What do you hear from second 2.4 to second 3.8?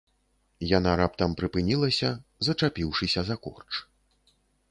зачапіўшыся за корч.